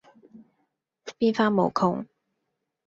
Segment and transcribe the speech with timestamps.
[1.19, 2.07] 變化無窮